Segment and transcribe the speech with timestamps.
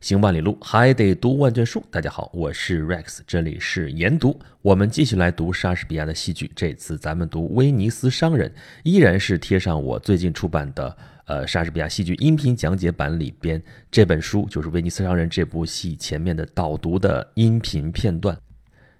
[0.00, 1.84] 行万里路，还得读万卷书。
[1.90, 4.40] 大家好，我是 Rex，这里是研读。
[4.62, 6.50] 我们继续来读莎士比亚的戏剧。
[6.56, 8.48] 这次咱们读《威尼斯商人》，
[8.82, 18.34] 依然是贴上我最近出版的呃莎士比亚戏剧音频讲解版里边这本书，就是《威尼斯商人》这部戏前面的导读的音频片段。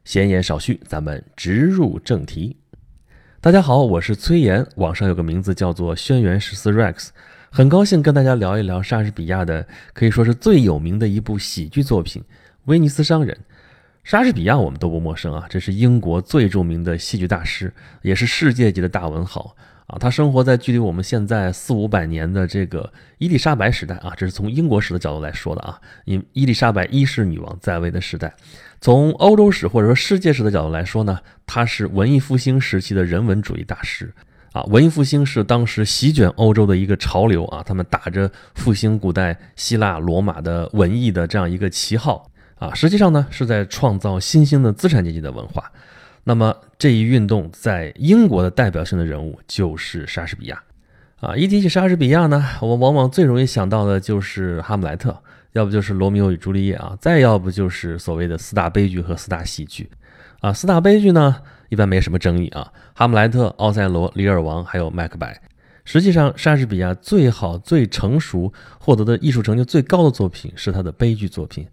[0.04, 2.58] 闲言少叙，咱们直入正题。
[3.40, 7.08] 大家好，我是崔岩，网上有个名字叫做轩辕十四 Rex。
[7.52, 12.22] 很高兴跟大家聊一聊莎士比亚的可以说是最有名的一部喜剧作品
[12.66, 13.36] 《威尼斯商人》。
[14.04, 17.72] 莎士比亚我们都不陌生啊，这是英国最著名的戏剧大师，
[18.02, 19.56] 也是世界级的大文豪
[19.88, 19.98] 啊。
[19.98, 25.80] 他生活在距离我们现在四五百年的这个伊丽莎白时代啊，这是从英国史的角度来说的啊。
[26.04, 28.32] 因伊丽莎白一世女王在位的时代，
[28.80, 34.14] 从欧洲史或者说世界史的角度来说呢，他是文艺复兴时期的人文主义大师。
[34.52, 45.70] 啊，文艺复兴是当时席卷欧洲的一个潮流啊，他们打着复兴古代希腊罗马的文艺的这样一个旗号啊，实际上呢是在创造新兴的资产阶级的文化。
[46.24, 50.60] 那么这一运动在英国的代表性的人物就是莎士比亚
[51.20, 51.36] 啊。
[51.36, 55.10] 一提起莎士比亚呢，我们往往最容易想到的就是《哈姆莱特》，
[55.52, 59.88] 要不就是《罗密欧与朱丽叶》啊，再要不就是所谓的四大悲剧和四大喜剧
[60.40, 60.52] 啊。
[60.52, 61.36] 四大悲剧呢？
[61.70, 65.32] 一般没什么争议啊，《哈姆莱特》、《奥赛罗》、《李尔王》还有《麦克白》。
[65.84, 71.66] 实际上，莎士比亚最好、最成熟、获得的艺术成就最高的作品是他的悲剧作品。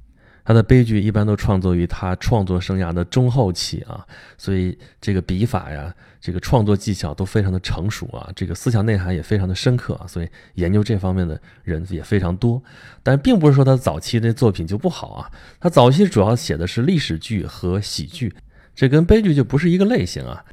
[0.45, 4.05] 他的悲剧一般都创作于他创作生涯的中后期啊，
[4.37, 12.63] 所以这个笔法呀，这个创作技巧都非常的成熟啊，这个思想内涵也非常的深刻啊，所以研究这方面的人也非常多。
[13.03, 18.33] 但并不是说他早期的作品就不好啊，他早期主要写的是历史剧和喜剧。
[18.77, 20.45] 这跟悲剧就不是一个类型啊，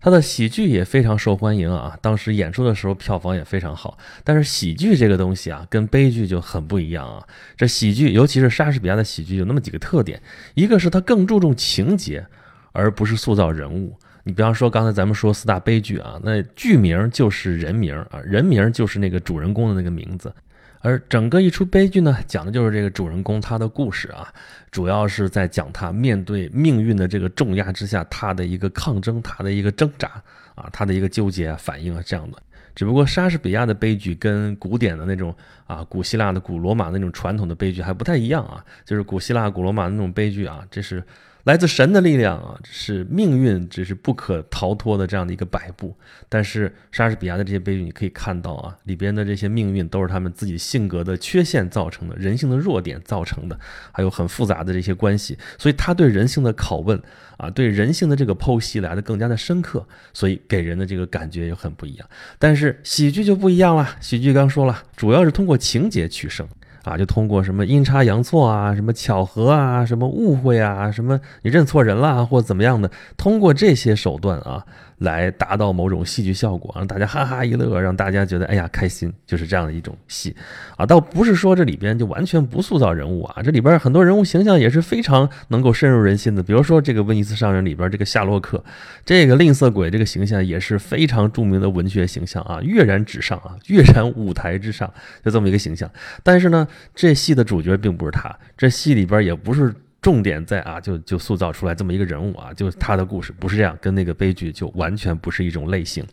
[0.00, 3.96] 他的喜剧也非常受欢迎啊，当时演出的时候票房也非常好。
[4.24, 7.24] 但是喜剧这个东西啊，跟悲剧就很不一样啊。
[7.56, 10.20] 这喜剧，尤其是莎士比亚的喜剧，有那么几个特点：
[10.54, 12.26] 一个是他更注重情节，
[12.72, 13.96] 而不是塑造人物。
[14.24, 20.34] 你比方说刚才咱们说四大悲剧啊，那剧名就是人名啊，人名就是那个主人公的那个名字。
[20.80, 24.32] 而整个一出悲剧呢，讲的就是这个主人公他的故事啊，
[24.70, 30.22] 主要是在讲他面对命运的这个重压之下，他的一个抗争，他的一个挣扎
[30.54, 32.38] 啊，他的一个纠结啊，反应啊这样的。
[32.74, 35.34] 只不过莎士比亚的悲剧跟古典的那种
[35.66, 41.02] 啊，古希腊的、古罗马那种传统的悲剧还不太一样啊，就是古希腊、古罗马的那种悲剧啊，这是。
[41.48, 45.96] 来自神的力量啊，是命运，只是不可逃脱的这样的一个摆布。
[46.28, 53.58] 但是莎士比亚的这些悲剧，你可以看到啊，里边的这些命运都是他们自己性格的缺陷造成的，人性的弱点造成的，
[53.90, 55.38] 还有很复杂的这些关系。
[55.56, 57.00] 所以他对人性的拷问
[57.38, 62.06] 啊，对人性的这个剖析来的更加的深刻，所以给人的这个感觉也很不一样。
[62.38, 66.46] 但是喜剧就不一样了，喜剧刚说了，主要是通过情节取胜。
[66.84, 74.64] 啊，就通过什么阴差阳错啊，什么巧合啊，什么误会啊，什么你认错人了或怎么样的，通过这些手段啊。
[74.98, 80.34] 来达到某种戏剧效果，让大家哈哈一乐，让大家觉得哎呀开心，就是这样的一种戏
[80.76, 80.84] 啊。
[80.84, 86.42] 倒不是说这里边就完全不塑造人物啊，这里边很多人物形象也是非常能够深入人心的。
[86.42, 88.62] 比如说这个《威尼斯商人》里边这个夏洛克，
[89.04, 94.92] 这个吝啬鬼这个形象也是非常著名的文学形象啊，跃然纸上啊，跃然舞台之上，
[95.24, 95.90] 就这么一个形象。
[96.22, 99.72] 但是呢，这戏的主角并不是他，这戏里边也不是。
[100.00, 106.06] 重点在啊，就就塑造出来这么一个人物啊，就是他的故事不是这样，跟那个悲剧就完全不是一种类型。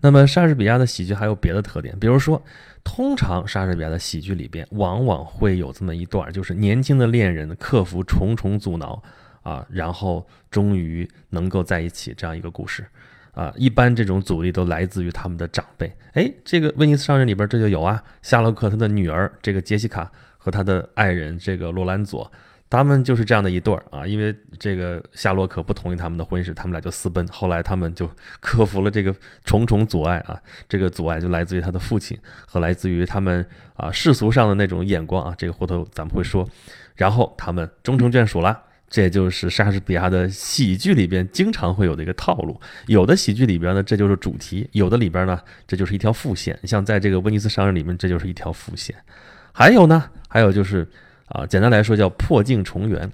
[0.00, 2.40] 那么莎士比亚的喜剧还有别的特点，比如说，
[2.84, 9.02] 通常莎士比亚的喜剧里边往往会有这么一段，就是年轻的恋人克服重重阻挠
[9.42, 12.86] 啊，然后终于能够在一起这样一个故事
[13.32, 13.52] 啊。
[13.56, 15.90] 一般这种阻力都来自于他们的长辈。
[16.12, 22.30] 哎，这个威尼斯商人里边这就有啊，夏洛克他的女儿这个杰西卡和他的爱人这个罗兰佐。
[22.68, 27.24] 他们就是这样的一对儿啊，因为这个夏洛克不同意他们的婚事，他们俩就私奔。
[27.28, 28.10] 后来他们就
[28.40, 30.36] 克服了这个重重阻碍啊，
[30.68, 33.46] 这个阻碍就来自于他的父亲和来自于他们
[33.76, 36.46] 啊世俗上的那种眼光啊，这个回头咱们会说。
[36.96, 42.60] 然后他们终成眷属了，这就是莎士比亚的喜剧里边经常会有的一个套路。
[42.88, 46.58] 有的喜剧里边呢，这就是主题；有的里边呢，这就是一条副线。
[46.64, 48.96] 像在这个威尼斯商人里面，这就是一条副线。
[49.52, 50.84] 还有呢，还有就是。
[51.26, 53.10] 啊，简单来说叫破镜重圆，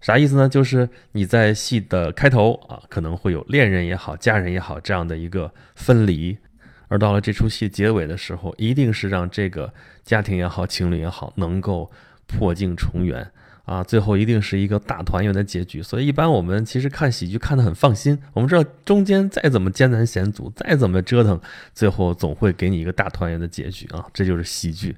[0.00, 0.48] 啥意思呢？
[0.48, 6.38] 就是你在戏的开头啊，可能会有恋人也好、家人也好这样的一个分离，
[6.86, 9.74] 而到了这出戏结尾的时候，一定是让这个
[10.04, 11.90] 家庭也好、情侣也好能够
[12.28, 13.28] 破镜重圆
[13.64, 15.82] 啊，最后一定是一个大团圆的结局。
[15.82, 21.40] 所以一般我们其实看喜剧看得很放心，我们知道中间再怎么艰难险阻，再怎么折腾，
[21.74, 24.96] 最后总会给你一个大团圆的结局啊，这就是喜剧。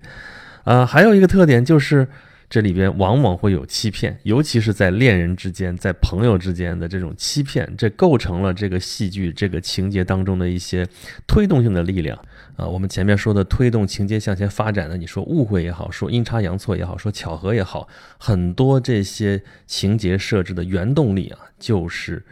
[0.65, 2.07] 啊，还有一个特点就是。
[2.51, 10.85] 这里边往往会有欺骗，尤其是在恋人之间、在朋友之间的这种欺骗，这构成了这个戏剧这个情节当中的一些
[11.29, 12.19] 推动性的力量
[12.57, 12.67] 啊。
[12.67, 17.87] 我们前面说的推动情节向前发展的，你说误会也好，说阴差阳错也好，说巧合也好，
[18.19, 22.25] 很多这些情节设置的原动力啊，就是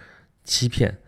[0.43, 0.99] 欺骗。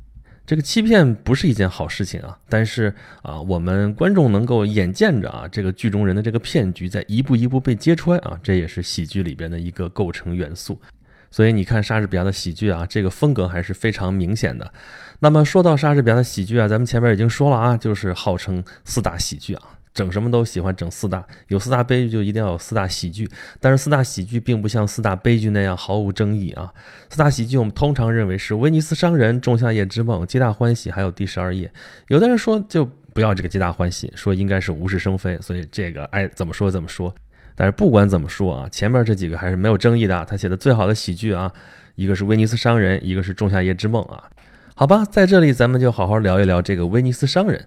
[0.50, 2.92] 这个欺骗不是一件好事情啊，但是
[3.22, 10.76] 啊，我们观众能够眼见着啊，这个剧中人的这个骗局在一步一步被揭穿啊，这也是喜剧里边的一个构成元素。
[11.30, 14.72] 所以你看莎士比亚的喜剧啊，这个风格还是非常明显的。
[15.20, 19.62] 那么说到莎士比亚的喜剧啊，咱们前面已经说了啊，就是号称四大喜剧啊。
[19.92, 23.28] 整什么都喜欢整四大，有四大悲剧就一定要有四大喜剧。
[23.58, 26.72] 但是四大喜剧并不像四大悲剧那样毫无争议啊。
[27.08, 31.66] 四大喜剧我们通常认为是《威尼斯商人》《仲夏夜之梦》《皆大欢喜》还有《第十二夜》。
[32.08, 35.36] 有的人说就不要这个《皆大欢喜》，说应该是无事生非。
[35.40, 37.12] 所以这个爱怎么说怎么说。
[37.56, 40.24] 但是不管怎么说啊，前面这几个还是没有争议的。
[40.24, 41.52] 他写的最好的喜剧啊，
[41.96, 44.22] 一个是《威尼斯商人》，一个是《仲夏夜之梦》啊。
[44.74, 47.60] 好吧，在这里咱们就好好聊一聊这个《威尼斯商人》。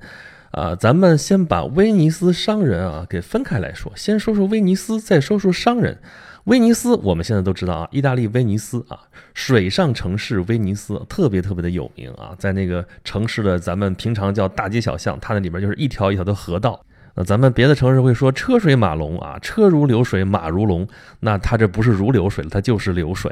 [0.54, 5.98] 啊，咱们先把威尼斯商人啊给分开来说，先说说威尼斯，再说说商人。
[6.44, 9.00] 威尼斯我们现在都知道啊，意大利威尼斯啊，
[9.34, 16.80] 水上城市威尼斯特别特别的有名啊，在那个城市的咱们平常叫大街小巷，它那里边就是一条一条的河道。
[17.16, 20.88] 那咱们别的城市会说车水马龙啊，车如流水马如龙，
[21.20, 23.32] 那它这不是如流水了，它就是流水。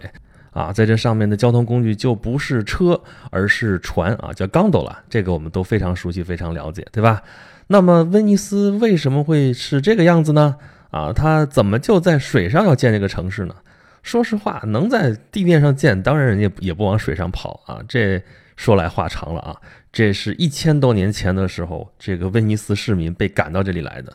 [0.52, 7.24] 啊，在这上面的交通工具就不是车，而是船啊，叫 gondola，这个我们都非常熟悉，非常了解，对吧？
[7.68, 10.58] 那么威尼斯为什么会是这个样子呢？
[10.90, 13.56] 啊，它怎么就在水上要建这个城市呢？
[14.04, 17.80] 说实话，能在地面上建，当然人家也不往水上跑啊。
[17.88, 18.22] 这
[18.58, 19.56] 说来话长了啊，
[19.94, 24.12] 这是一千多年前的时候，这个威尼斯市民被赶到这里来的。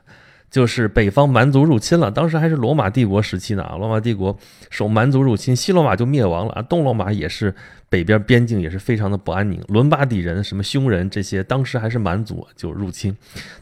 [0.50, 4.36] 就是北方蛮族入侵了，当时还是罗马帝国时期呢啊，罗马帝国
[4.70, 7.54] 受蛮族入侵，西罗马就灭亡了啊，东罗马也是
[7.88, 13.16] 北边边境也是非常的不安宁，伦巴底人、什么匈人这些，当时还是蛮族就入侵，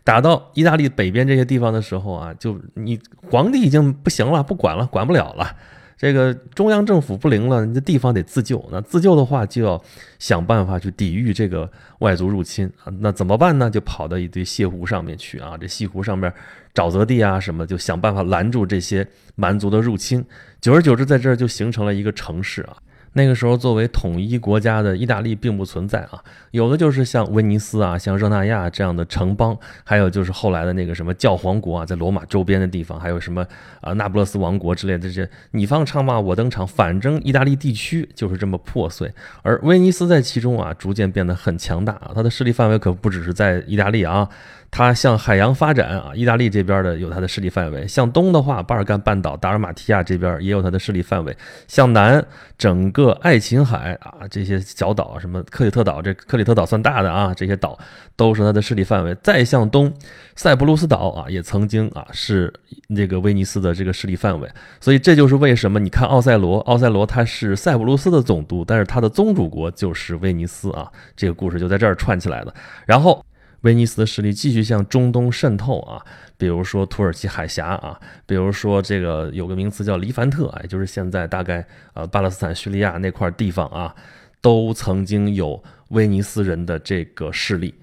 [0.05, 3.01] 打到意大利北边这些地方的时候啊，就你
[3.31, 5.57] 皇帝已经不行了，不管了，管不了了。
[5.97, 8.63] 这个中央政府不灵了，你这地方得自救。
[8.71, 9.83] 那自救的话，就要
[10.19, 11.71] 想办法去抵御这个
[12.01, 12.93] 外族入侵啊。
[13.01, 13.71] 那怎么办呢？
[13.71, 15.57] 就跑到一堆泻湖上面去啊。
[15.59, 16.33] 这泻湖上面
[16.75, 19.07] 沼泽地啊什么，就想办法拦住这些
[19.37, 20.25] 蛮族的入侵。
[20.61, 22.77] 久而久之，在这儿就形成了一个城市啊。
[23.15, 33.47] 那个时候，作为统一国家的意大利并不存在啊，有的就是像威尼斯啊、像热那亚这样的城邦，还有就是后来的那个什么教皇国啊，在罗马周边的地方，还有什么
[33.81, 39.13] 啊那不勒斯王国之类的这些，你方唱罢我登场，反正意大利地区就是这么破碎，
[39.43, 44.29] 而威尼斯在其中啊，逐渐变得很强大啊，它的势力范围可不只是在意大利啊。
[44.77, 51.33] 它向海洋发展啊，意大利这边的有它的势力范围；向东的话，巴尔干半岛、达尔马提亚这边也有它的势力范围；
[51.69, 52.27] 向南，
[52.59, 57.79] 整个爱琴海啊这些小岛，什么克里特岛，这克里特岛算大的啊，这些岛
[58.17, 59.17] 都是它的势力范围。
[59.23, 59.95] 再向东，
[60.35, 62.53] 塞浦路斯岛啊，也曾经啊是
[62.97, 64.51] 这个威尼斯的这个势力范围。
[64.81, 72.53] 所以这就是为什么你看奥赛罗，奥赛罗他是塞浦路斯的总督，但是他的宗主国就是威尼斯啊，这个故事就在这儿串起来了。
[72.85, 73.25] 然后。
[73.65, 76.01] 威尼斯的势力继续向中东渗透啊，
[76.37, 83.95] 比如说土耳其海峡啊，比如说这个有个名词叫黎凡特，也就是现在大概呃巴勒斯坦、叙利亚那块地方啊，
[84.43, 87.75] 都曾经有威尼斯人的这个势力。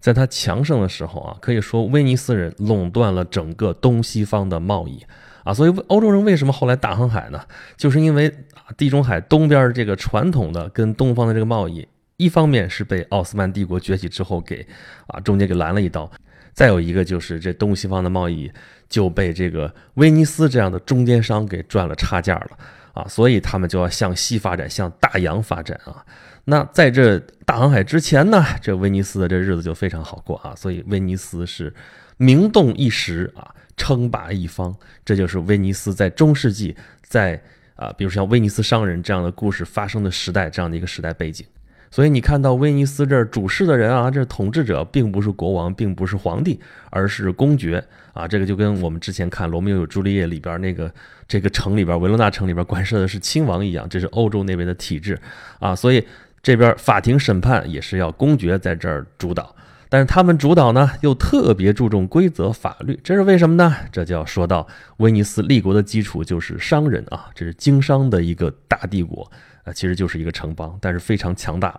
[0.00, 5.04] 在他强盛的时候啊，可以说威尼斯人垄断了整个东西方的贸易
[5.44, 7.40] 啊，所以欧洲人为什么后来大航海呢？
[7.76, 11.86] 就是因为啊，地中海东边这个传统的跟东方的这个贸易。
[12.16, 14.66] 一方面是被奥斯曼帝国崛起之后给
[15.06, 16.10] 啊中间给拦了一刀，
[16.54, 18.50] 再有一个就是这东西方的贸易
[18.88, 22.58] 就被这个威尼斯这样的中间商给赚了差价了
[22.94, 26.04] 啊，所以他们就要向西发展，向大洋发展啊。
[26.44, 31.74] 那在这大航海之前呢，这威尼斯的这日子就非常好过啊，所以威尼斯是
[32.16, 34.74] 名动一时啊，称霸一方。
[35.04, 37.42] 这就是威尼斯在中世纪在
[37.74, 41.44] 啊，比如像威尼斯商人这样的故事发生的时代这样的一个时代背景。
[41.90, 48.28] 所以你看到威尼斯这儿主事的人啊，这统治者并不是国王，并不是皇帝，而是公爵啊。
[48.28, 50.92] 这个就跟我们之前看《罗密欧与朱丽叶》里边那个
[51.26, 55.18] 这个城里边维罗纳城里边管事的是亲王一样，这是欧洲那边的体制
[55.58, 55.74] 啊。
[55.74, 56.04] 所以
[56.42, 59.54] 这边法庭审判也是要公爵在这儿主导，
[59.88, 63.74] 但是他们主导呢又特别注重规则法律，这是为什么呢？
[63.90, 64.66] 这就要说到
[64.98, 69.30] 威尼斯立国的基础就是商人啊，这是经商的一个大帝国。
[69.66, 71.78] 啊，其实就是一个城邦，但是非常强大。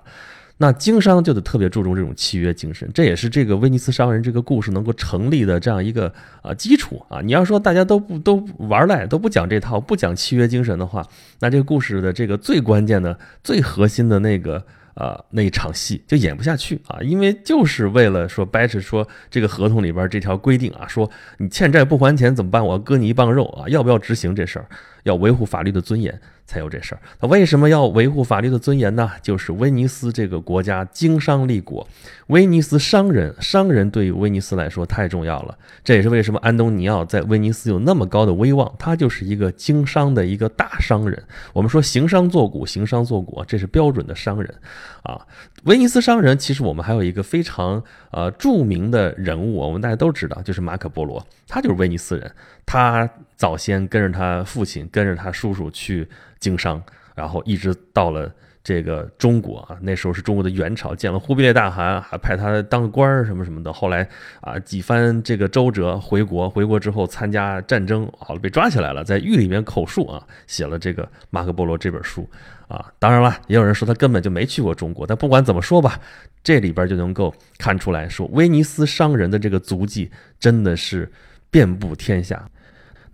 [0.58, 6.14] 那经商就得特别注重这种契约精神，这也是这个威尼斯商人这个故事能够成立的这样一个
[6.44, 7.22] 啊基础啊。
[7.22, 11.04] 你要说大家都不都玩赖，都不讲这套，不讲契约精神的话，
[11.40, 14.64] 那这个故事的这个最关键的、最核心的那个。
[14.98, 22.66] 啊，那一场戏就演不下去啊，因为就是为了说掰扯说这个合同里边这条规定啊，说你欠债不还钱怎么办？
[22.66, 24.66] 我割你一棒肉啊，要不要执行这事儿？
[25.08, 26.20] 要维护法律的尊严。
[26.48, 27.02] 才有这事儿。
[27.20, 29.12] 那为什么要维护法律的尊严呢？
[29.22, 31.86] 就是威尼斯这个国家经商立国，
[32.28, 35.58] 威尼斯商人，商人对于威尼斯来说太重要了。
[35.84, 41.22] 这也是为什么安东尼奥在威尼斯有那么高的威望，他就是一个经商的一个大商人。
[41.52, 44.56] 我们说行商做古，行商做古，这是标准的商人
[45.04, 45.20] 啊。
[45.66, 52.32] 威尼斯商人其实我们还有一个非常呃著名的人物，我们大家都知道，就是马可波罗，他就是威尼斯人，
[52.66, 56.06] 他早先跟着他父亲，跟着他叔叔去。
[56.40, 56.80] 经商，
[57.16, 58.32] 然后一直到了
[58.64, 63.74] 这个中国啊，那时候是中国的元朝，见了忽必烈大汗，还派他当官儿什么什么的。
[63.74, 64.08] 后来
[64.40, 72.30] 啊，几番这个周折回国，回国之后参加战争，好了被抓起来了，在狱里面口述啊，写了这个《马可波罗》这本书
[72.68, 72.86] 啊。
[73.00, 76.00] 当然了，也有人说他根本就没去过中国，但不管怎么说吧，
[76.44, 81.12] 这里边就能够看出来说，威尼斯商人的这个足迹真的是
[81.50, 82.48] 遍布天下。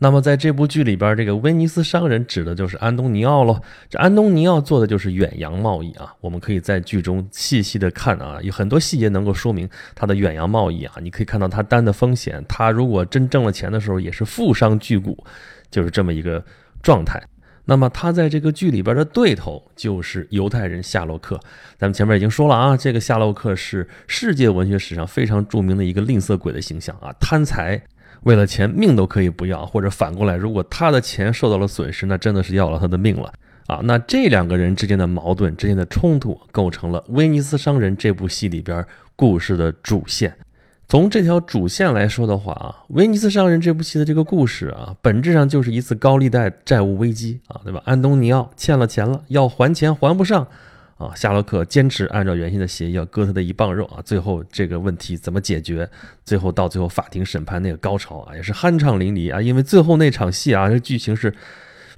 [0.03, 3.61] 那么，在这部剧里边，这个威尼斯商人指的就是安东尼奥喽。
[3.89, 6.13] 这安东尼奥做的就是远洋贸易啊。
[6.19, 10.95] 我们可以在剧中细细的看啊，有很多细节能够说明他的远洋贸易啊。
[11.01, 15.15] 你可以看到他担的风险，他如果真挣了钱的时候，也是富商巨贾，
[15.71, 16.43] 就是这么一个
[16.81, 17.23] 状态。
[17.63, 21.39] 那么他在这个剧里边的对头就是犹太人夏洛克。
[21.77, 27.81] 咱们前面已经说了啊，这个夏洛克是世界文学史上非常著名的一个吝啬鬼的形象啊，贪财。
[28.21, 33.33] 为了钱，命都可以不要，或者反过来，如果他的钱受到了损失，那真的是要了他的命了
[33.67, 33.79] 啊！
[33.83, 40.35] 那这两个人之间的矛盾、之间的冲突，构成了《威尼斯商人》这部戏里边故事的主线。
[40.87, 47.81] 从这条主线来说的话啊，《威尼斯商人》这部戏的这个故事啊，本质上就是一次高利贷债务危机啊，对吧？
[47.85, 50.47] 安东尼奥欠了钱了，要还钱还不上。
[50.97, 55.89] 啊，夏洛克坚持按照原先的协议要割他的一磅肉啊，最后这个问题怎么解决？
[56.23, 61.33] 最后到最后法庭审判那个高潮啊，也是酣畅淋漓啊，因为最后那场戏啊，这剧情是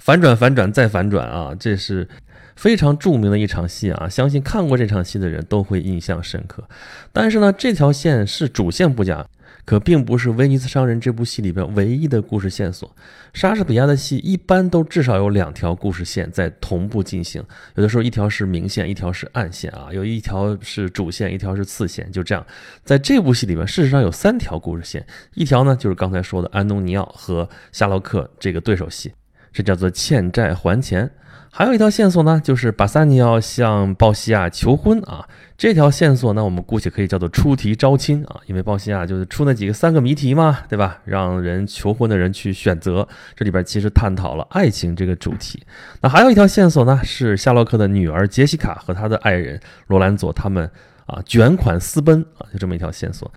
[0.00, 2.08] 反转、反转再反转啊，这是
[2.56, 6.64] 非常著名的一场戏啊，相信看过这场戏的人都会印象深刻。
[7.12, 9.26] 但是呢，这条线是主线不假。
[9.66, 12.90] 可并不是《威尼斯商人》这部戏里边唯一的故事线索。
[13.34, 17.44] 莎士比亚的戏一般都至少有两条故事线在同步进行，
[17.74, 22.46] 有的时候一条是明线，一条是暗线啊，有一条是主线，一条是次线，就这样。
[22.84, 25.04] 在这部戏里面，事实上有三条故事线，
[25.34, 29.12] 一条呢就是刚才说的安东尼奥和夏洛克这个对手戏，
[29.56, 31.10] 这叫做欠债还钱。
[31.50, 35.26] 还有一条线索呢，就是巴萨尼奥向鲍西亚求婚啊。
[35.56, 40.98] 这条线索呢，我们姑且可以叫做出题招亲啊，因为鲍西亚就是出那几个三个谜题嘛，对吧？
[41.06, 43.08] 让人求婚的人去选择。
[43.34, 45.62] 这里边其实探讨了爱情这个主题。
[46.02, 50.70] 那还有一条线索呢，是夏洛克的女儿杰西卡和他的爱人罗兰佐他们
[51.06, 53.32] 啊卷款私奔啊，就这么一条线索。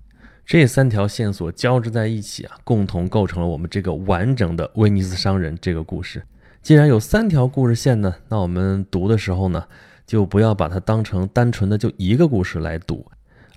[0.50, 6.20] 这三条线索交织在一起啊，共同构成了我们这个完整的威尼斯商人这个故事。
[6.60, 9.64] 既然有三条故事线呢，那我们读的时候呢，
[10.04, 13.06] 就不要把它当成单纯的就一个故事来读。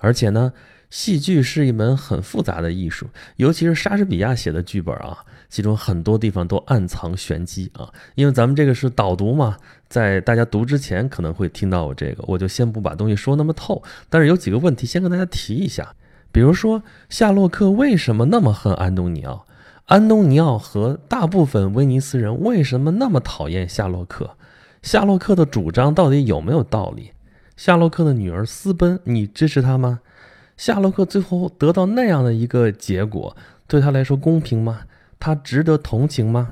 [0.02, 0.54] 而且呢，
[0.92, 3.08] 戏剧是一门很复杂的艺术，
[3.38, 5.18] 尤其是莎士比亚写的剧本啊，
[5.50, 7.92] 其中很多地方都暗藏玄机啊。
[8.14, 9.58] 因为咱们这个是导读嘛，
[9.90, 13.82] 在大家读之前可能会听到我这个，我就先不把东西说那么透。
[14.12, 15.92] 但是有几个问题先跟大家提一下，
[16.34, 19.46] 比如说夏洛克为什么那么恨安东尼奥？
[19.86, 24.32] 安东尼奥和大部分威尼斯人为什么那么讨厌夏洛克？
[24.82, 27.12] 夏洛克的主张到底有没有道理？
[27.56, 30.00] 夏洛克的女儿私奔，你支持他吗？
[30.58, 33.38] 夏洛克最后得到那样的一个结果，
[33.68, 34.82] 对他来说公平吗？
[35.20, 36.50] 他值得同情吗？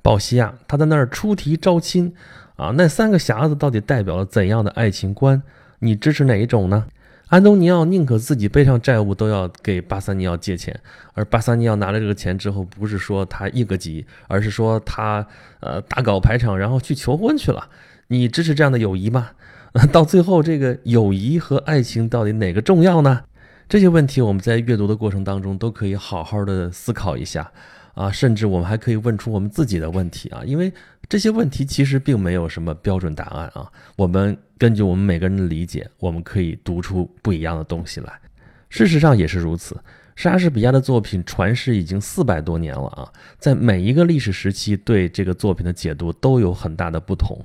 [0.00, 2.14] 鲍西亚他在那儿出题招亲
[2.54, 5.42] 啊，那三个匣子到底代表了怎样的爱情观？
[5.80, 6.86] 你支持哪一种呢？
[7.28, 10.78] 安东尼奥宁可自己背上债务，都要给巴萨尼奥借钱。
[11.14, 15.26] 而巴萨尼奥拿了这个钱之后，不是说他应个急，而是说他
[15.60, 17.68] 呃大搞排场，然后去求婚去了。
[18.08, 19.30] 你支持这样的友谊吗？
[19.90, 23.22] 到最后，这个友谊和爱情到底哪个重要呢？
[23.68, 27.50] 这些问题我们在阅读的过程当中都可以好好的思考一下。
[27.94, 30.72] 啊，甚至我们还可以问出我们自己的问题啊，因为
[31.08, 33.70] 这些问题其实并没有什么标准答案啊。
[33.96, 38.12] 我们根据我们每个人的理解，我们可以读出不一样的东西来。
[38.70, 39.76] 事实上也是如此，
[40.16, 47.38] 莎士比亚的作品传世已经四百多年了啊，在每一个历史时期对这个作品的解读都有很大的不同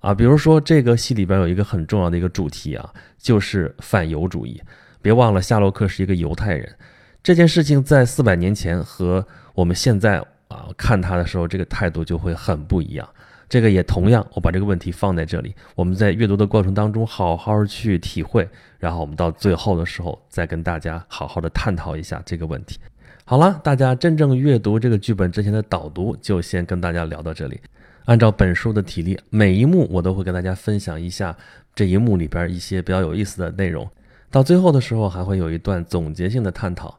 [0.00, 0.12] 啊。
[0.12, 4.60] 比如说这个戏里边有一个很重要的一个主题啊，就是反犹主义。
[5.00, 6.74] 别忘了夏洛克是一个犹太人，
[7.22, 10.22] 这件事情在四百年前和我们现在
[10.54, 13.08] 啊看他的时候，这个态度就会很不一样。
[13.48, 22.78] 这个也同样，我把这个问题放在这里，我们在阅读的过程当中好好去体会，然后我们到最后的时候再跟大家好好的探讨一下这个问题。
[23.24, 27.60] 好了，大家真正阅读这个剧本之前的导读就先跟大家聊到这里。
[28.06, 31.36] 按照本书的体例，每一幕我都会跟大家分享一下
[31.74, 33.88] 这一幕里边一些比较有意思的内容。
[34.30, 36.98] 到最后的时候还会有一段总结性的探讨。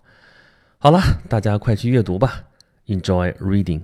[0.78, 2.44] 好了，大家快去阅读吧
[2.88, 3.82] ，Enjoy reading。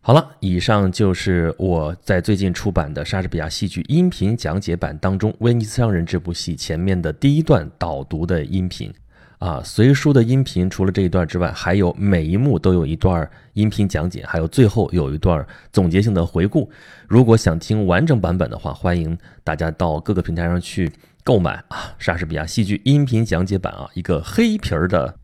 [0.00, 8.92] 好了，以上就是我在最近出版的莎士比亚戏剧音频讲解版当中《威尼斯商人》这部戏前面的第一段导读的音频。
[9.38, 16.68] 啊，随书的音频除了这一段之外，还有每一幕都有一段音频讲解，还有最后有一段总结性的回顾。
[17.06, 20.90] 如果想听完整版本的话，欢迎大家到各个平台上去
[21.22, 25.16] 购买啊，莎士比亚戏剧音频讲解版啊，一个黑皮儿的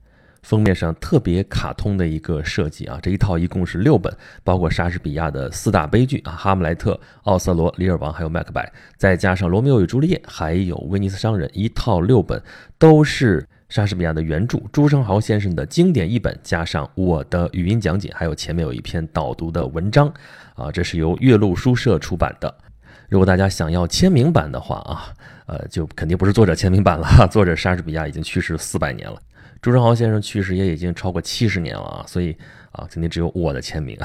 [0.44, 6.92] 封面上特别卡通的一个设计啊，这一套一共是六本，包括莎士比亚的四大悲剧啊，《哈姆莱特》
[7.24, 8.64] 《奥瑟罗》《李尔王》还有《麦克白》，
[8.96, 12.40] 再加上《罗密欧与朱丽叶》，还有《威尼斯商人》，一套六本
[12.78, 13.44] 都是。
[13.70, 20.06] 莎士比亚的原著朱生豪先生的经典译本，加上我的语音讲解，还有前面有一篇导读的文章，
[20.54, 22.54] 啊，这是由岳麓书社出版的。
[23.08, 25.12] 如果大家想要签名版的话啊，
[25.46, 29.18] 呃，就肯定不是作者签名版了， 作者莎士比亚已经去世四百年了。
[29.64, 32.36] 朱生豪先生去世也已经超过七十年了啊，所以
[32.70, 33.96] 啊，今天只有我的签名，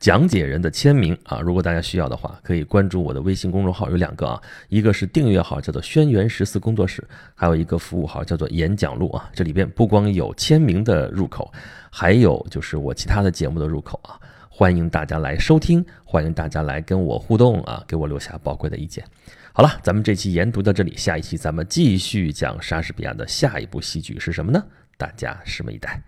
[0.00, 1.38] 讲解人的签名啊。
[1.38, 9.30] 如果大家需要的话，可以关注我的微信公众号，有两个啊，一个是订阅号，叫做轩辕十四工作室，还有一个服务号叫做演讲录啊。
[9.32, 11.52] 这里边不光有签名的入口，
[11.88, 14.18] 还有就是我其他的节目的入口啊。
[14.48, 19.04] 欢迎大家来收听，欢迎大家来跟我互动啊，给我留下宝贵的意见。
[19.52, 24.60] 好了，咱们这期研读到这里，下一期咱们继续讲莎士比亚的下一部戏剧是什么呢？
[24.96, 26.00] 大家拭目以待。